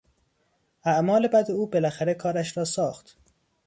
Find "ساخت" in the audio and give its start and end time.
2.65-3.17